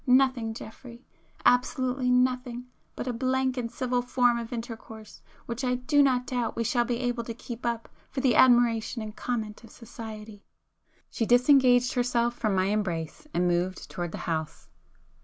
Nothing, 0.07 0.55
Geoffrey,—absolutely 0.55 2.09
nothing 2.09 2.65
but 2.95 3.05
a 3.05 3.13
blank 3.13 3.55
and 3.55 3.69
civil 3.69 4.01
form 4.01 4.39
of 4.39 4.51
intercourse, 4.51 5.21
which 5.45 5.63
I 5.63 5.75
do 5.75 6.01
not 6.01 6.25
doubt 6.25 6.55
we 6.55 6.63
shall 6.63 6.85
be 6.85 6.97
able 7.01 7.23
to 7.23 7.35
keep 7.35 7.67
up 7.67 7.87
for 8.09 8.19
the 8.19 8.33
admiration 8.35 9.03
and 9.03 9.15
comment 9.15 9.63
of 9.63 9.69
society!" 9.69 10.43
She 11.11 11.27
disengaged 11.27 11.93
herself 11.93 12.33
from 12.35 12.55
my 12.55 12.65
embrace, 12.65 13.27
and 13.31 13.47
moved 13.47 13.91
towards 13.91 14.13
the 14.13 14.17
house. 14.17 14.69